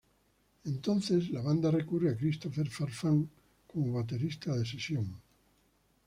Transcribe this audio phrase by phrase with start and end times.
[0.65, 3.29] Entonces, la banda recurre a Christopher Farfán
[3.67, 5.21] como baterista de sesión.